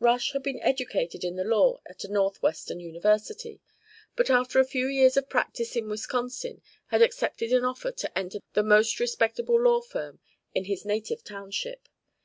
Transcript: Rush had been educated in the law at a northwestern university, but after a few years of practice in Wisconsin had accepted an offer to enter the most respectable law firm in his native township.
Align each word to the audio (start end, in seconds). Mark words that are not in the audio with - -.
Rush 0.00 0.32
had 0.32 0.42
been 0.42 0.58
educated 0.60 1.22
in 1.22 1.36
the 1.36 1.44
law 1.44 1.78
at 1.86 2.02
a 2.02 2.08
northwestern 2.10 2.80
university, 2.80 3.60
but 4.16 4.28
after 4.28 4.58
a 4.58 4.64
few 4.64 4.88
years 4.88 5.16
of 5.16 5.28
practice 5.28 5.76
in 5.76 5.88
Wisconsin 5.88 6.62
had 6.86 7.00
accepted 7.00 7.52
an 7.52 7.64
offer 7.64 7.92
to 7.92 8.18
enter 8.18 8.40
the 8.54 8.64
most 8.64 8.98
respectable 8.98 9.62
law 9.62 9.80
firm 9.80 10.18
in 10.52 10.64
his 10.64 10.84
native 10.84 11.22
township. 11.22 11.88